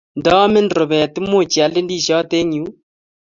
ndaamin 0.19 0.67
rubet, 0.77 1.13
muuch 1.29 1.53
ial 1.59 1.73
indisiot 1.81 2.29
eng 2.39 2.51
yuu? 2.57 2.69